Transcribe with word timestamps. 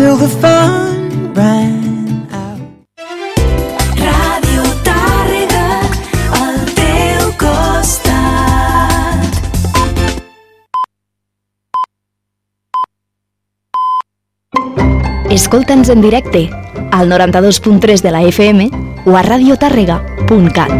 till 0.00 0.16
the 0.16 0.28
fun 0.40 1.34
ran 1.36 2.24
out. 2.32 2.60
Ràdio 4.00 4.62
Tàrrega, 4.86 5.66
al 6.40 6.56
teu 6.78 7.26
costat. 7.42 9.20
Escolta'ns 15.28 15.92
en 15.92 16.00
directe 16.00 16.48
al 16.96 17.12
92.3 17.12 18.00
de 18.00 18.10
la 18.10 18.22
FM 18.24 18.70
o 19.04 19.16
a 19.16 19.22
radiotàrrega.cat. 19.22 20.76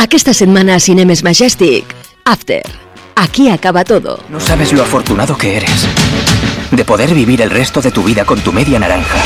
Aquesta 0.00 0.32
setmana 0.32 0.76
a 0.76 0.80
Cinemes 0.80 1.22
Majestic, 1.22 1.84
After. 2.24 2.62
Aquí 3.14 3.48
acaba 3.48 3.84
todo. 3.84 4.18
No 4.28 4.40
sabes 4.40 4.72
lo 4.72 4.82
afortunado 4.82 5.36
que 5.36 5.56
eres 5.56 5.86
de 6.70 6.84
poder 6.84 7.14
vivir 7.14 7.42
el 7.42 7.50
resto 7.50 7.82
de 7.82 7.90
tu 7.90 8.02
vida 8.02 8.24
con 8.24 8.40
tu 8.40 8.52
media 8.52 8.78
naranja 8.78 9.22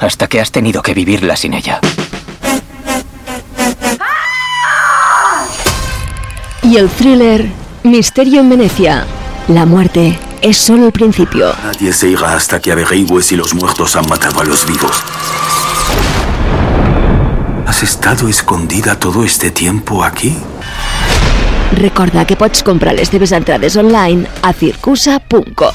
hasta 0.00 0.26
que 0.28 0.40
has 0.40 0.50
tenido 0.50 0.80
que 0.82 0.94
vivirla 0.94 1.36
sin 1.36 1.54
ella. 1.54 1.80
Y 6.62 6.76
el 6.76 6.88
thriller 6.88 7.48
Misterio 7.82 8.40
en 8.40 8.50
Venecia. 8.50 9.06
La 9.48 9.64
muerte 9.64 10.18
es 10.42 10.58
solo 10.58 10.86
el 10.86 10.92
principio. 10.92 11.54
Nadie 11.64 11.92
se 11.92 12.08
irá 12.08 12.34
hasta 12.34 12.60
que 12.60 12.72
averigüe 12.72 13.22
si 13.22 13.36
los 13.36 13.54
muertos 13.54 13.96
han 13.96 14.06
matado 14.08 14.40
a 14.40 14.44
los 14.44 14.66
vivos. 14.66 15.02
¿Has 17.66 17.82
estado 17.82 18.28
escondida 18.28 18.98
todo 18.98 19.24
este 19.24 19.50
tiempo 19.50 20.04
aquí? 20.04 20.36
Recorda 21.72 22.24
que 22.24 22.36
pots 22.36 22.62
comprar 22.64 22.94
les 22.96 23.10
teves 23.12 23.32
entrades 23.36 23.76
online 23.76 24.26
a 24.42 24.52
circusa.com. 24.52 25.74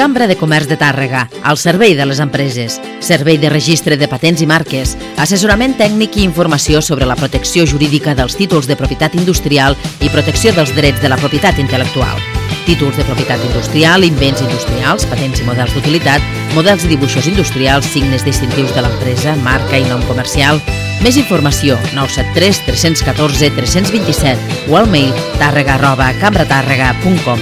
Cambra 0.00 0.26
de 0.26 0.36
Comerç 0.40 0.64
de 0.64 0.78
Tàrrega, 0.80 1.26
al 1.44 1.58
servei 1.60 1.92
de 1.92 2.06
les 2.08 2.22
empreses. 2.24 2.78
Servei 3.04 3.36
de 3.36 3.50
registre 3.52 3.98
de 4.00 4.08
patents 4.08 4.40
i 4.40 4.48
marques, 4.48 4.94
assessorament 5.20 5.76
tècnic 5.76 6.16
i 6.16 6.24
informació 6.24 6.80
sobre 6.80 7.04
la 7.04 7.18
protecció 7.20 7.68
jurídica 7.68 8.16
dels 8.16 8.38
títols 8.40 8.68
de 8.68 8.80
propietat 8.80 9.16
industrial 9.20 9.76
i 10.00 10.08
protecció 10.08 10.56
dels 10.56 10.72
drets 10.72 11.04
de 11.04 11.12
la 11.12 11.20
propietat 11.20 11.60
intel·lectual. 11.60 12.39
Títols 12.66 12.98
de 12.98 13.06
propietat 13.08 13.42
industrial, 13.46 14.04
invents 14.06 14.42
industrials, 14.44 15.06
patents 15.10 15.40
i 15.42 15.46
models 15.48 15.74
d'utilitat, 15.76 16.24
models 16.54 16.84
i 16.86 16.92
dibuixos 16.92 17.30
industrials, 17.30 17.88
signes 17.90 18.26
distintius 18.26 18.74
de 18.76 18.84
l'empresa, 18.84 19.34
marca 19.44 19.78
i 19.78 19.86
nom 19.88 20.02
comercial. 20.10 20.60
Més 21.00 21.16
informació 21.16 21.78
973 21.96 22.62
314 22.66 23.50
327 23.56 24.68
o 24.68 24.76
al 24.80 24.90
mail 24.92 25.14
tàrrega 25.40 25.78
arroba 25.78 26.12
cambratàrrega.com 26.20 27.40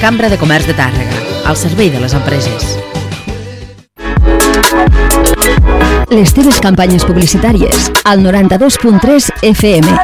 Cambra 0.00 0.28
de 0.28 0.36
Comerç 0.38 0.66
de 0.68 0.74
Tàrrega, 0.76 1.22
al 1.48 1.56
servei 1.56 1.88
de 1.90 2.02
les 2.02 2.12
empreses. 2.14 2.74
Les 6.12 6.30
teves 6.36 6.60
campanyes 6.60 7.06
publicitàries 7.08 7.88
al 8.04 8.20
92.3 8.20 9.30
FM, 9.48 9.96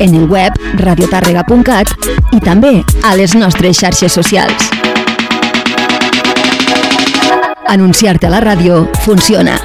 en 0.00 0.14
el 0.14 0.26
web 0.30 0.54
radiotàrrega.cat 0.80 1.94
i 2.36 2.40
també 2.44 2.78
a 3.04 3.14
les 3.18 3.34
nostres 3.38 3.78
xarxes 3.80 4.12
socials. 4.12 4.70
Anunciar-te 7.68 8.26
a 8.26 8.32
la 8.32 8.40
ràdio 8.40 8.86
funciona. 9.04 9.58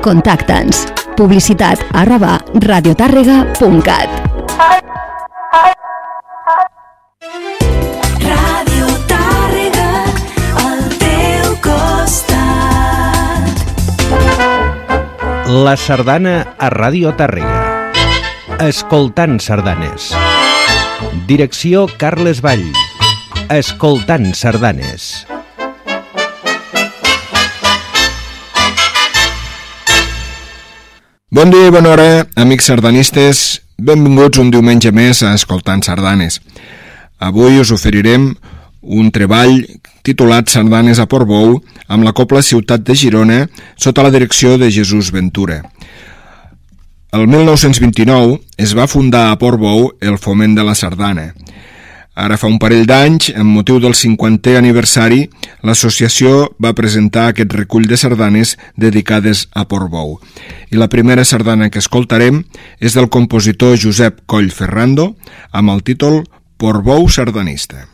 Contacta'ns. 0.00 0.86
Publicitat 1.16 1.82
arroba 1.92 2.38
radiotàrrega.cat. 2.64 4.08
Tàrrega, 9.10 9.90
al 10.64 10.80
teu 11.02 11.56
costat. 11.64 13.44
La 15.50 15.76
sardana 15.76 16.54
a 16.56 16.70
Ràdio 16.70 17.12
Tàrrega. 17.18 17.69
Escoltant 18.60 19.38
sardanes. 19.40 20.10
Direcció 21.24 21.86
Carles 21.96 22.42
Vall. 22.44 22.66
Escoltant 23.48 24.34
sardanes. 24.36 25.06
Bon 31.32 31.48
dia 31.48 31.70
i 31.70 31.72
bona 31.72 31.94
hora, 31.94 32.08
amics 32.36 32.68
sardanistes. 32.68 33.62
Benvinguts 33.80 34.42
un 34.44 34.52
diumenge 34.52 34.92
més 34.92 35.22
a 35.24 35.32
Escoltant 35.40 35.80
Sardanes. 35.80 36.42
Avui 37.16 37.56
us 37.64 37.72
oferirem 37.72 38.34
un 38.82 39.08
treball 39.08 39.56
titulat 40.04 40.52
Sardanes 40.52 41.00
a 41.00 41.08
Portbou 41.08 41.56
amb 41.88 42.04
la 42.04 42.12
Copla 42.12 42.44
Ciutat 42.44 42.84
de 42.84 42.92
Girona 42.92 43.46
sota 43.80 44.04
la 44.04 44.12
direcció 44.12 44.58
de 44.60 44.68
Jesús 44.68 45.08
Ventura. 45.16 45.62
El 47.10 47.26
1929 47.26 48.38
es 48.56 48.70
va 48.78 48.86
fundar 48.86 49.32
a 49.32 49.38
Portbou 49.38 49.88
el 49.98 50.14
Foment 50.22 50.52
de 50.54 50.62
la 50.62 50.76
Sardana. 50.78 51.32
Ara 52.14 52.36
fa 52.38 52.46
un 52.46 52.60
parell 52.62 52.86
d'anys, 52.86 53.32
amb 53.34 53.50
motiu 53.50 53.80
del 53.82 53.96
50è 53.98 54.54
aniversari, 54.60 55.24
l'associació 55.66 56.52
va 56.62 56.74
presentar 56.78 57.26
aquest 57.32 57.58
recull 57.58 57.90
de 57.90 57.98
sardanes 57.98 58.54
dedicades 58.78 59.48
a 59.50 59.66
Portbou. 59.66 60.20
I 60.70 60.78
la 60.78 60.86
primera 60.86 61.26
sardana 61.26 61.66
que 61.66 61.82
escoltarem 61.82 62.44
és 62.78 62.94
del 62.94 63.10
compositor 63.10 63.74
Josep 63.74 64.22
Coll 64.30 64.54
Ferrando 64.54 65.16
amb 65.50 65.74
el 65.74 65.82
títol 65.82 66.22
Portbou 66.62 67.10
sardanista. 67.10 67.89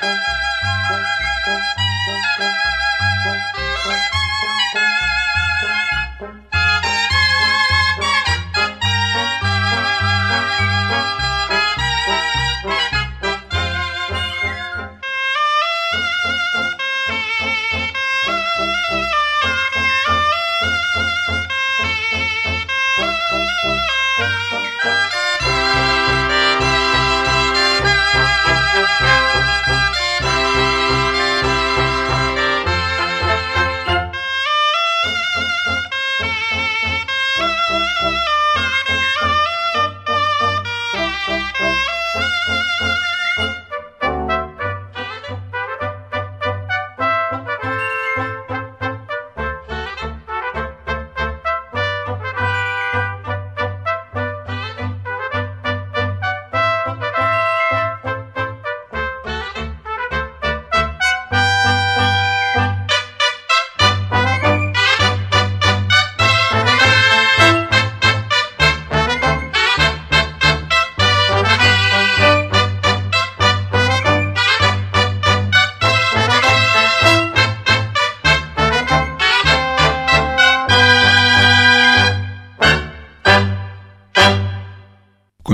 Thank 0.00 0.18
you. 4.76 4.99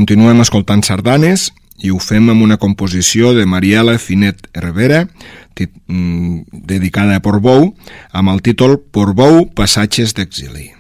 Continuem 0.06 0.38
escoltant 0.44 0.84
sardanes 0.86 1.48
i 1.82 1.88
ho 1.90 1.96
fem 1.98 2.28
amb 2.30 2.44
una 2.44 2.60
composició 2.62 3.32
de 3.34 3.42
Mariela 3.42 3.96
Finet 3.98 4.44
Herrera 4.54 5.00
mm, 5.58 6.62
dedicada 6.70 7.18
a 7.18 7.24
Portbou 7.24 7.72
amb 8.14 8.30
el 8.30 8.38
títol 8.46 8.78
Portbou, 8.78 9.48
passatges 9.58 10.14
d'exili. 10.14 10.75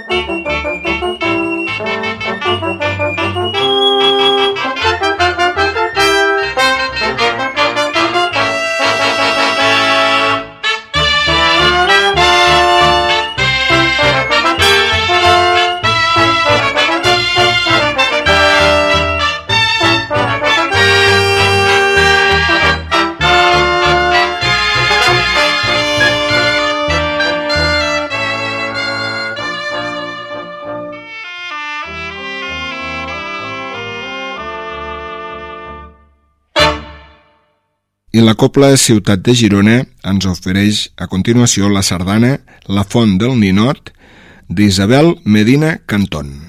I 0.00 0.10
la 2.60 2.87
Copla 38.38 38.76
Ciutat 38.78 39.24
de 39.26 39.32
Girona 39.34 39.80
ens 40.06 40.26
ofereix 40.30 40.84
a 40.94 41.08
continuació 41.10 41.66
la 41.74 41.82
sardana 41.82 42.36
La 42.70 42.84
Font 42.86 43.16
del 43.18 43.34
Ninot 43.40 43.90
d'Isabel 44.46 45.16
Medina 45.24 45.80
Cantón. 45.90 46.47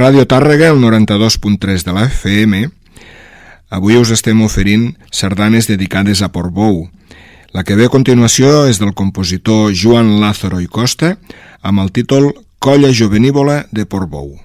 Ràdio 0.00 0.22
Tàrrega, 0.24 0.70
el 0.72 0.78
92.3 0.80 1.82
de 1.84 1.92
la 1.92 2.06
FM, 2.06 2.60
avui 3.68 3.98
us 4.00 4.08
estem 4.14 4.38
oferint 4.40 4.86
sardanes 5.12 5.68
dedicades 5.68 6.22
a 6.24 6.30
Portbou. 6.32 6.86
La 7.52 7.66
que 7.68 7.76
ve 7.76 7.90
a 7.90 7.92
continuació 7.92 8.64
és 8.70 8.80
del 8.80 8.94
compositor 8.96 9.74
Joan 9.76 10.14
Lázaro 10.22 10.62
i 10.64 10.70
Costa 10.72 11.18
amb 11.60 11.84
el 11.84 11.92
títol 11.92 12.32
Colla 12.56 12.94
Jovenívola 12.96 13.66
de 13.76 13.84
Portbou. 13.84 14.38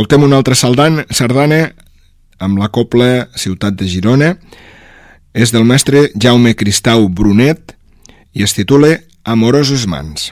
Escoltem 0.00 0.22
una 0.24 0.38
altra 0.40 0.56
sardana, 0.56 1.02
sardana 1.12 1.58
amb 2.40 2.56
la 2.56 2.70
copla 2.72 3.26
Ciutat 3.36 3.74
de 3.76 3.84
Girona. 3.84 4.30
És 5.36 5.52
del 5.52 5.66
mestre 5.68 6.06
Jaume 6.16 6.54
Cristau 6.56 7.04
Brunet 7.12 7.74
i 8.32 8.48
es 8.48 8.56
titula 8.56 8.94
Amoroses 9.28 9.84
mans. 9.84 10.30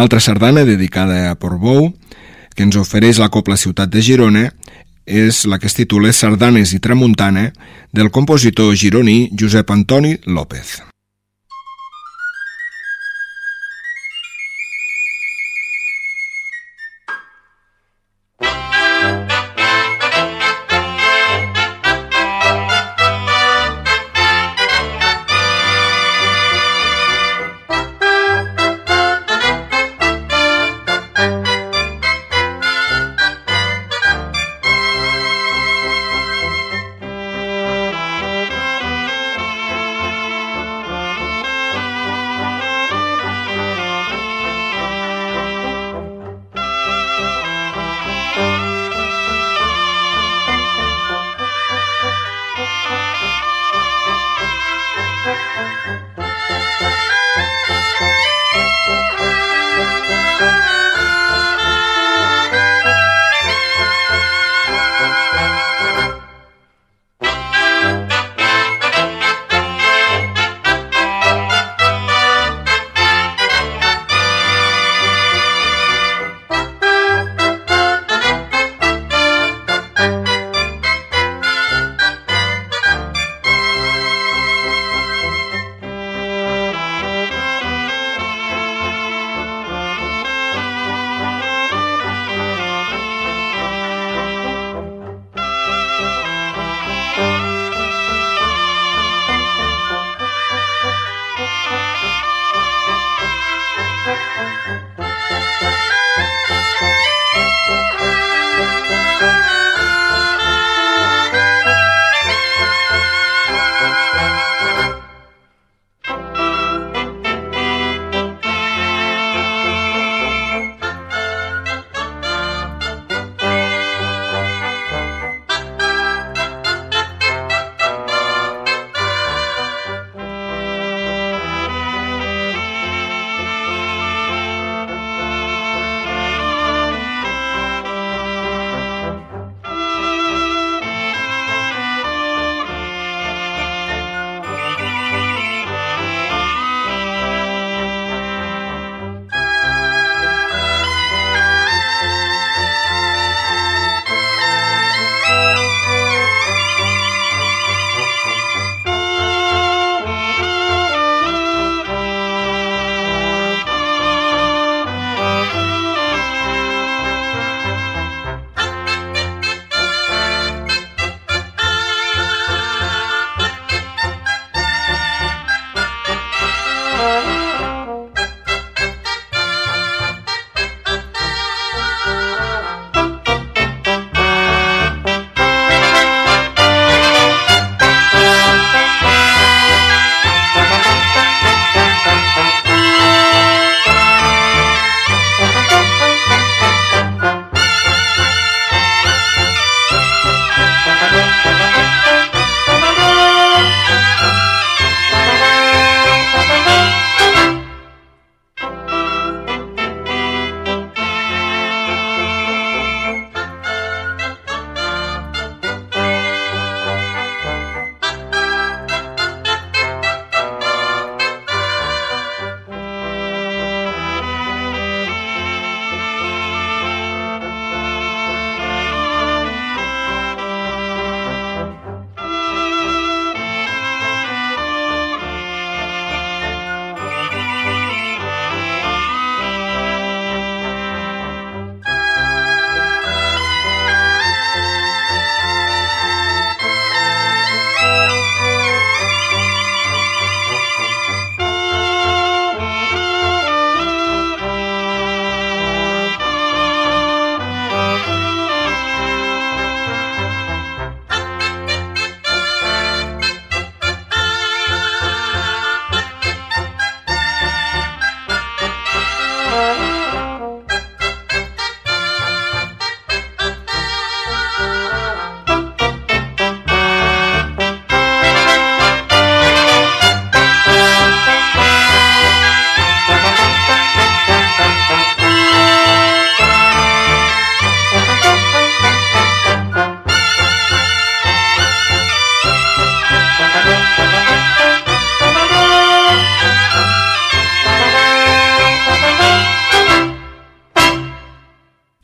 Altra 0.00 0.20
sardana 0.20 0.64
dedicada 0.64 1.30
a 1.30 1.34
Portbou, 1.36 1.92
que 2.56 2.64
ens 2.64 2.76
ofereix 2.80 3.20
la 3.20 3.30
Copla 3.32 3.58
Ciutat 3.60 3.92
de 3.92 4.02
Girona, 4.04 4.46
és 5.06 5.44
la 5.46 5.58
que 5.58 5.68
es 5.70 5.76
titula 5.76 6.12
Sardanes 6.12 6.74
i 6.76 6.80
Tramuntana, 6.80 7.50
del 7.92 8.10
compositor 8.10 8.76
gironí 8.76 9.30
Josep 9.36 9.70
Antoni 9.70 10.16
López. 10.24 10.89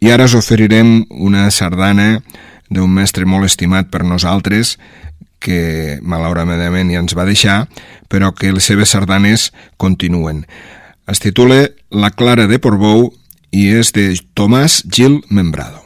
I 0.06 0.10
ara 0.14 0.28
us 0.28 0.36
oferirem 0.38 1.00
una 1.10 1.48
sardana 1.50 2.20
d'un 2.70 2.92
mestre 2.94 3.24
molt 3.26 3.48
estimat 3.48 3.88
per 3.90 4.04
nosaltres, 4.06 4.76
que 5.42 5.98
malauradament 5.98 6.92
ja 6.94 7.00
ens 7.02 7.16
va 7.18 7.24
deixar, 7.26 7.56
però 8.06 8.30
que 8.30 8.52
les 8.54 8.68
seves 8.70 8.94
sardanes 8.94 9.48
continuen. 9.82 10.44
Es 11.10 11.18
titula 11.18 11.72
La 11.90 12.12
Clara 12.14 12.46
de 12.46 12.60
Portbou 12.62 13.08
i 13.50 13.66
és 13.80 13.90
de 13.98 14.12
Tomàs 14.38 14.84
Gil 14.86 15.24
Membrado. 15.26 15.85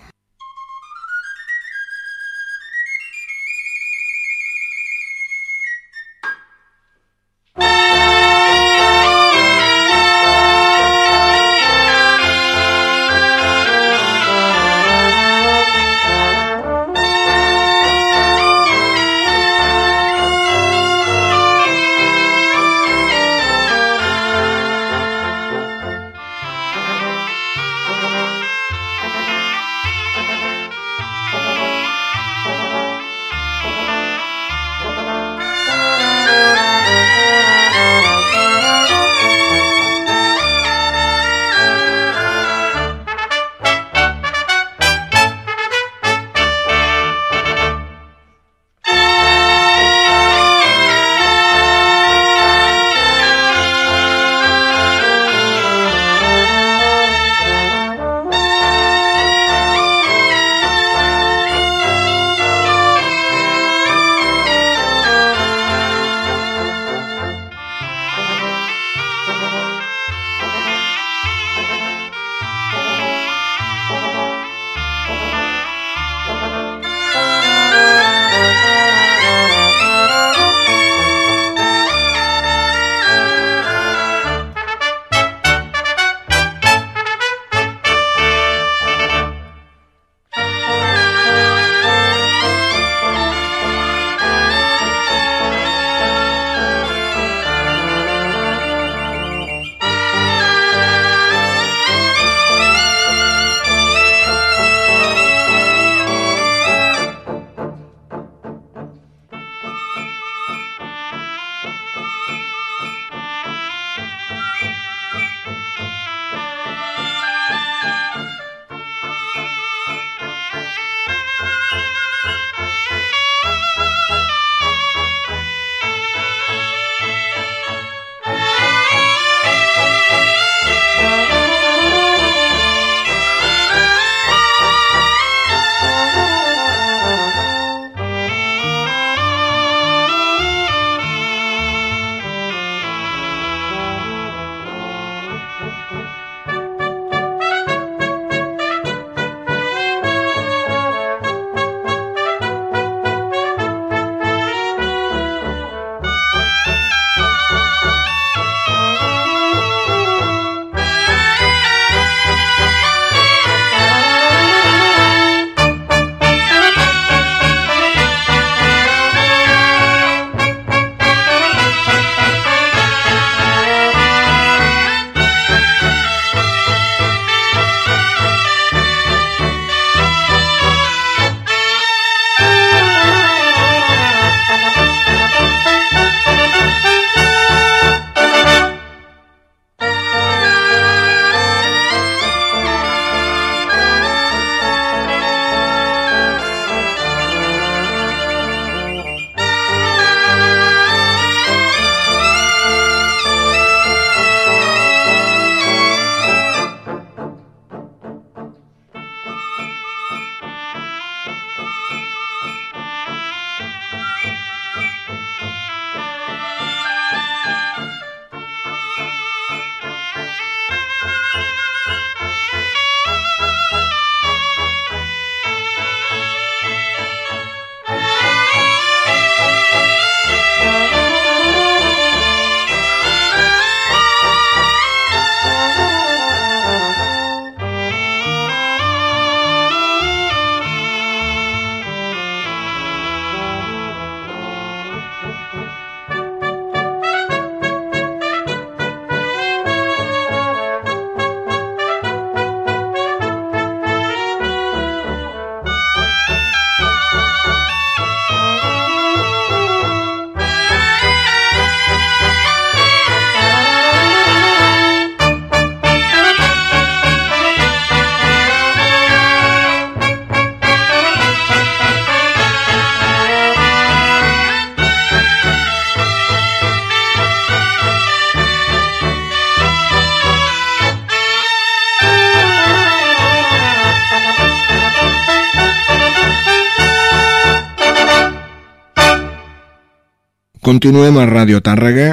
Continuem 290.71 291.16
a 291.18 291.25
Ràdio 291.27 291.59
Tàrrega 291.66 292.12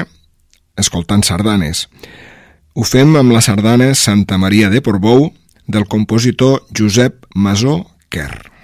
escoltant 0.82 1.22
sardanes. 1.22 1.84
Ho 2.74 2.82
fem 2.82 3.14
amb 3.20 3.30
la 3.30 3.42
sardana 3.44 3.92
Santa 3.94 4.38
Maria 4.42 4.66
de 4.72 4.82
Portbou 4.82 5.28
del 5.70 5.86
compositor 5.86 6.64
Josep 6.74 7.22
Masó 7.36 7.84
Quer. 8.10 8.57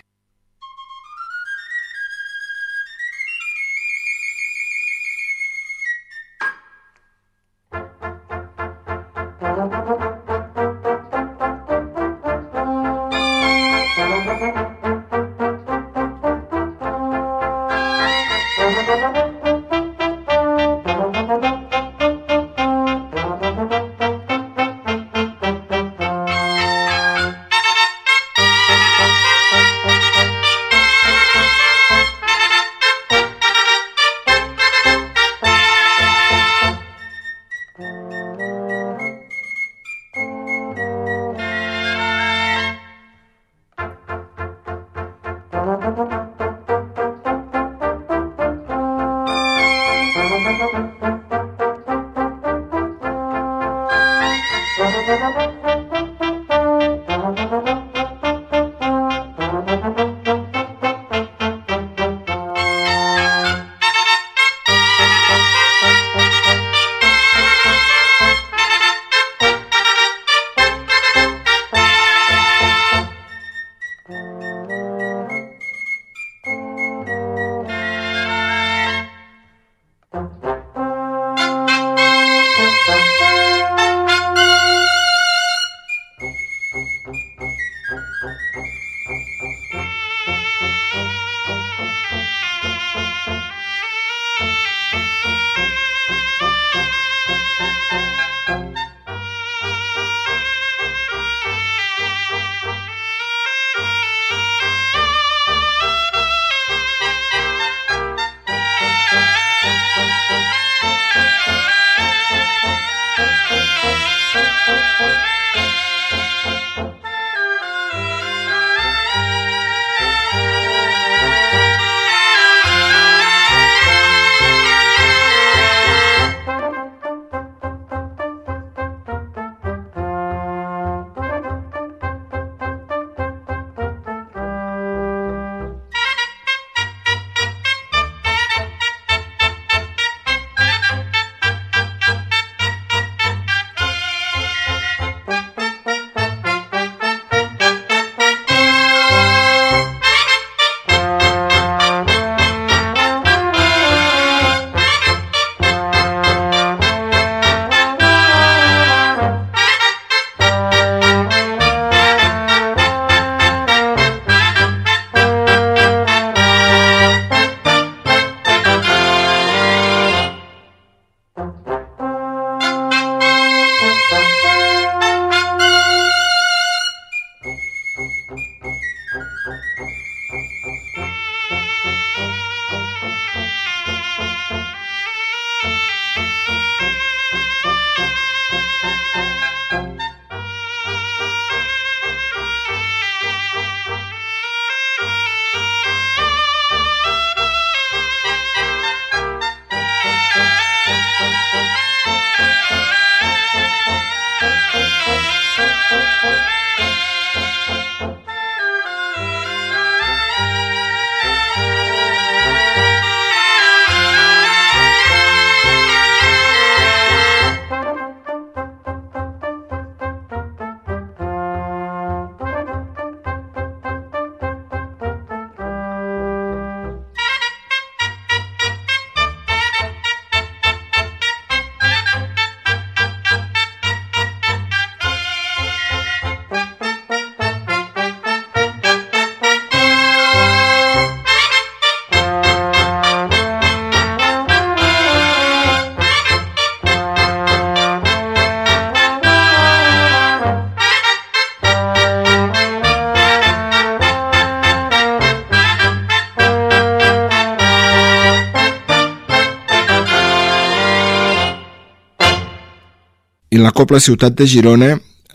La 263.65 263.71
Copla 263.73 263.97
Ciutat 263.97 264.35
de 264.37 264.45
Girona 264.45 264.91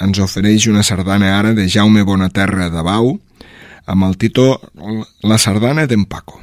ens 0.05 0.19
ofereix 0.21 0.67
una 0.69 0.83
sardana 0.85 1.31
ara 1.39 1.55
de 1.57 1.63
Jaume 1.65 2.03
Bonaterra 2.05 2.67
de 2.69 2.83
Bau 2.85 3.15
amb 3.89 4.05
el 4.05 4.13
títol 4.21 4.51
La 5.25 5.39
sardana 5.41 5.87
d'en 5.89 6.05
Paco. 6.05 6.37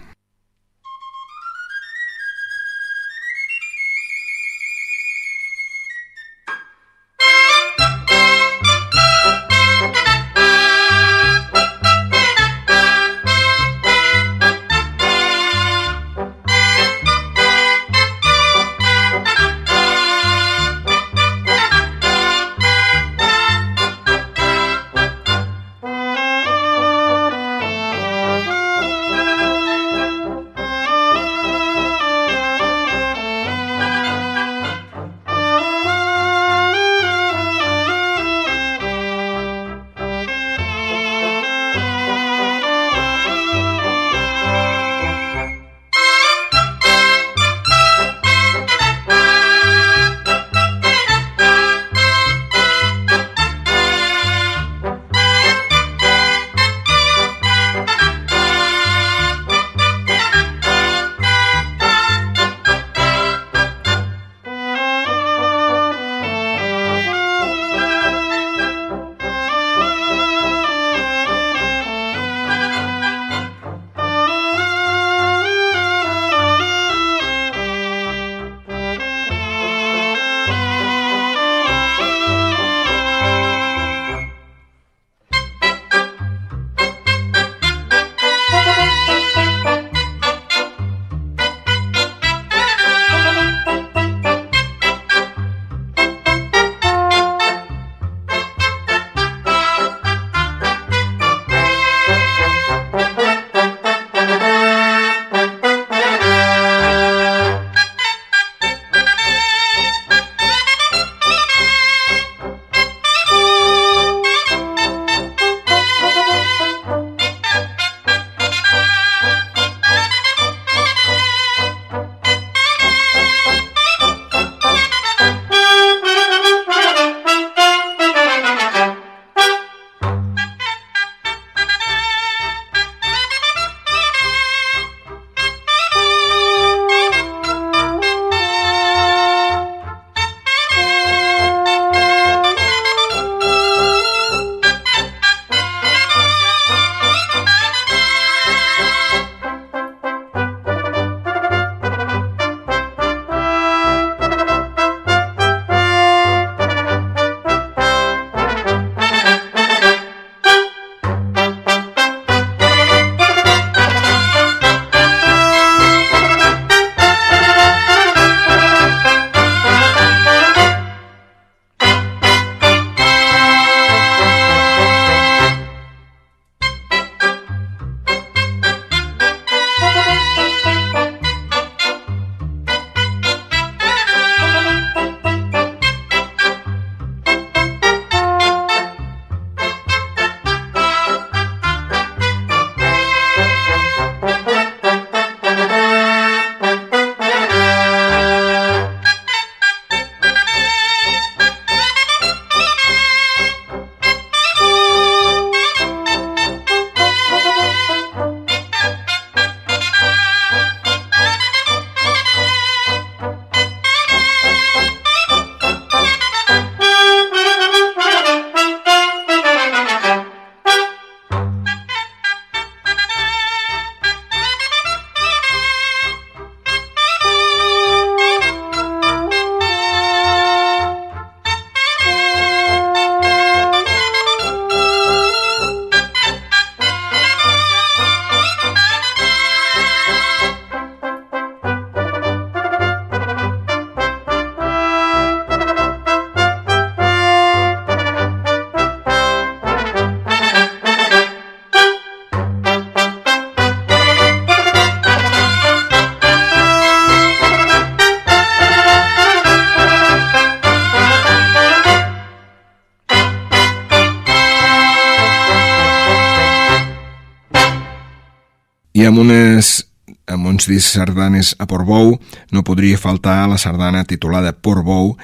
Uns 270.57 270.69
discs 270.71 270.97
sardanes 270.97 271.53
a 271.61 271.67
Portbou 271.69 272.17
no 272.51 272.65
podria 272.65 272.97
faltar 272.97 273.45
la 273.51 273.61
sardana 273.61 274.07
titulada 274.09 274.57
Portbou 274.57 275.15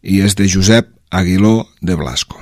i 0.00 0.22
és 0.24 0.38
de 0.38 0.48
Josep 0.48 0.88
Aguiló 1.12 1.68
de 1.84 1.96
Blasco. 1.96 2.37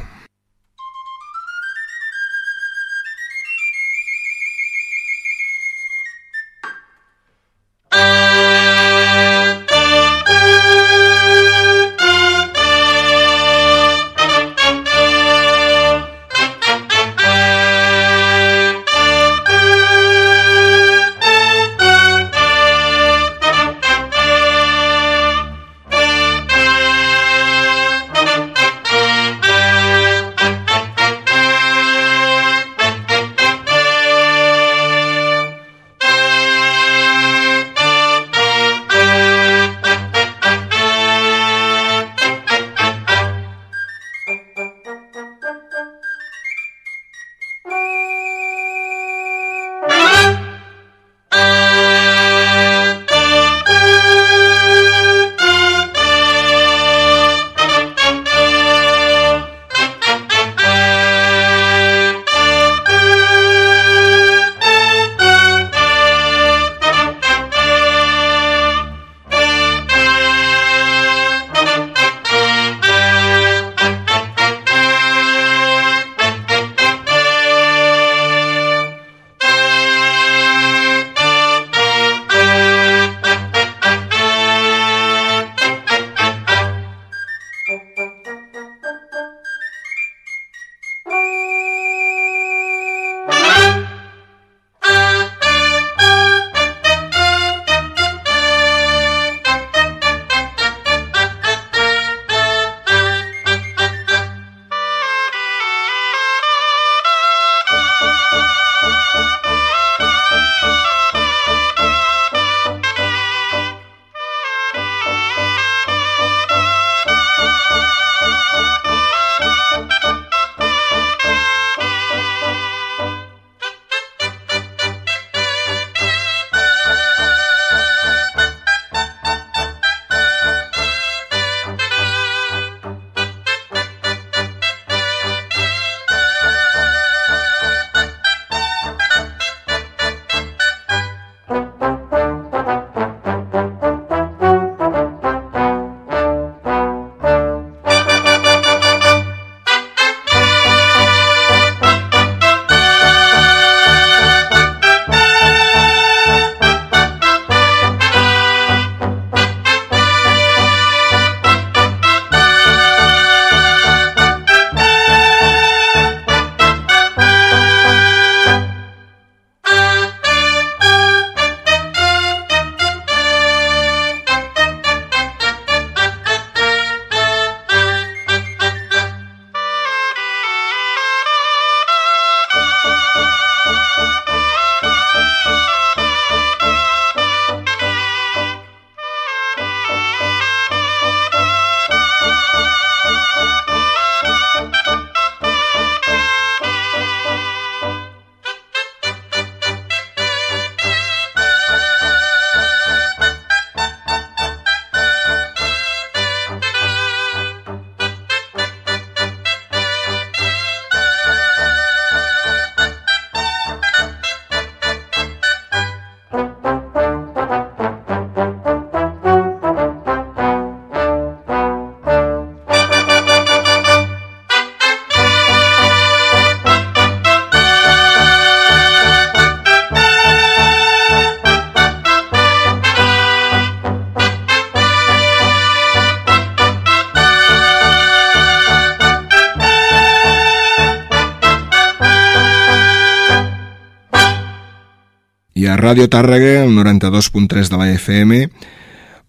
Ràdio 245.80 246.04
Tàrrega, 246.12 246.66
el 246.66 246.74
92.3 246.76 247.70
de 247.72 247.78
la 247.80 247.86
FM, 247.94 248.42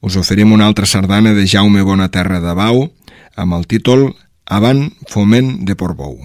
us 0.03 0.17
oferim 0.19 0.51
una 0.51 0.67
altra 0.67 0.85
sardana 0.85 1.31
de 1.31 1.45
Jaume 1.47 1.85
Bonaterra 1.87 2.41
de 2.43 2.51
Bau 2.51 2.81
amb 3.39 3.55
el 3.55 3.63
títol 3.71 4.09
Avant 4.43 4.89
Foment 5.07 5.63
de 5.63 5.79
Portbou. 5.79 6.19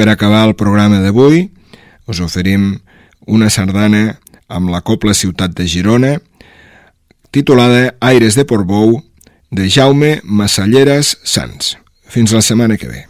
Per 0.00 0.08
acabar 0.08 0.46
el 0.48 0.54
programa 0.56 1.02
d'avui 1.04 1.42
us 2.08 2.22
oferim 2.24 2.78
una 3.28 3.50
sardana 3.52 4.14
amb 4.48 4.72
la 4.72 4.80
Copla 4.80 5.12
Ciutat 5.12 5.52
de 5.58 5.66
Girona 5.68 6.14
titulada 7.36 7.92
Aires 8.00 8.40
de 8.40 8.48
Portbou 8.48 8.96
de 9.52 9.68
Jaume 9.68 10.16
Massalleres 10.24 11.18
Sans. 11.20 11.76
Fins 12.08 12.32
la 12.32 12.40
setmana 12.40 12.80
que 12.80 12.88
ve. 12.88 13.09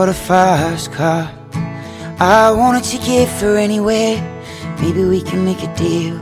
Got 0.00 0.08
a 0.08 0.14
fast 0.14 0.90
car. 0.92 1.30
I 2.18 2.50
wanted 2.52 2.84
to 2.84 2.98
take 3.00 3.28
her 3.40 3.58
anywhere. 3.58 4.16
Maybe 4.80 5.04
we 5.04 5.20
can 5.20 5.44
make 5.44 5.62
a 5.62 5.70
deal. 5.76 6.16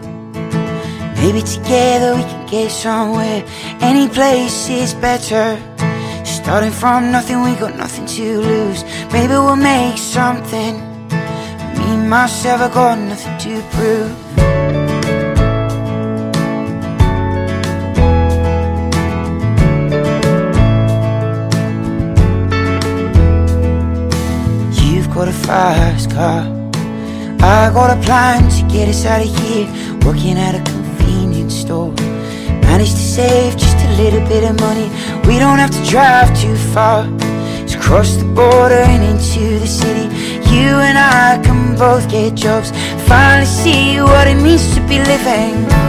Maybe 1.22 1.42
together 1.42 2.16
we 2.16 2.22
can 2.22 2.44
get 2.48 2.72
somewhere. 2.72 3.44
Any 3.80 4.08
place 4.08 4.68
is 4.68 4.94
better. 4.94 5.46
Starting 6.24 6.72
from 6.72 7.12
nothing, 7.12 7.40
we 7.42 7.54
got 7.54 7.76
nothing 7.76 8.06
to 8.16 8.40
lose. 8.40 8.82
Maybe 9.12 9.34
we'll 9.44 9.54
make 9.54 9.96
something. 9.96 10.74
Me, 11.78 11.88
myself, 12.08 12.60
I 12.60 12.74
got 12.74 12.98
nothing 12.98 13.38
to 13.44 13.62
prove. 13.76 14.27
Car. 25.48 26.42
I 27.40 27.70
got 27.72 27.96
a 27.96 28.00
plan 28.02 28.50
to 28.50 28.74
get 28.74 28.88
us 28.88 29.04
out 29.06 29.22
of 29.22 29.28
here. 29.40 29.66
Working 30.04 30.36
at 30.36 30.54
a 30.54 30.62
convenience 30.70 31.54
store. 31.54 31.92
Managed 32.68 32.92
to 32.92 33.02
save 33.16 33.56
just 33.56 33.76
a 33.76 33.90
little 34.02 34.20
bit 34.28 34.44
of 34.44 34.60
money. 34.60 34.88
We 35.26 35.38
don't 35.38 35.58
have 35.58 35.70
to 35.70 35.84
drive 35.90 36.28
too 36.38 36.56
far. 36.74 37.06
Just 37.66 37.80
cross 37.80 38.16
the 38.16 38.24
border 38.24 38.82
and 38.92 39.02
into 39.02 39.58
the 39.58 39.66
city. 39.66 40.06
You 40.54 40.68
and 40.88 40.98
I 40.98 41.40
can 41.42 41.76
both 41.76 42.10
get 42.10 42.34
jobs. 42.34 42.70
Finally 43.08 43.46
see 43.46 44.00
what 44.00 44.26
it 44.26 44.36
means 44.36 44.74
to 44.74 44.80
be 44.82 44.98
living. 44.98 45.87